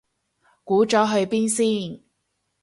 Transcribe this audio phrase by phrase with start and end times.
[0.63, 2.01] 估咗去邊先